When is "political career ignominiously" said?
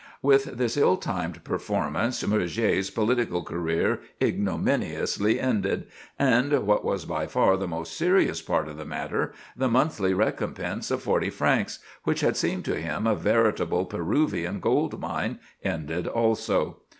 2.89-5.39